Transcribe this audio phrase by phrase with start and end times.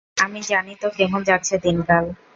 [0.17, 2.05] আমি জানি তো কেমন যাচ্ছে দিনকাল?